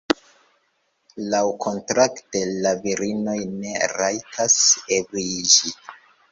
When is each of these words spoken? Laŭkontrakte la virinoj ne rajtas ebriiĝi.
Laŭkontrakte 1.33 2.41
la 2.65 2.73
virinoj 2.87 3.37
ne 3.53 3.77
rajtas 3.95 4.59
ebriiĝi. 5.01 5.79